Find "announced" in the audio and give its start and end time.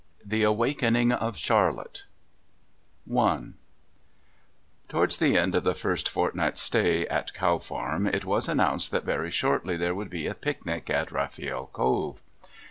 8.47-8.89